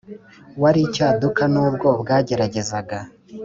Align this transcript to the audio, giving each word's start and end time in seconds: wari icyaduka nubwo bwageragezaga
wari 0.61 0.79
icyaduka 0.87 1.41
nubwo 1.53 1.87
bwageragezaga 2.01 2.99